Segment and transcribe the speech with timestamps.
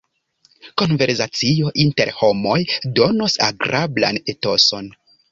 [0.81, 2.57] Konversacio inter homoj
[2.99, 4.89] donos agrablan etoson.